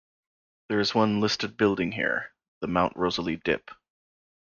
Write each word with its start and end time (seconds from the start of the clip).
There 0.67 0.79
is 0.79 0.95
one 0.95 1.19
listed 1.19 1.57
building 1.57 1.91
here, 1.91 2.33
the 2.59 2.65
Mount 2.67 2.93
Rosalie 2.97 3.35
Dip. 3.35 3.69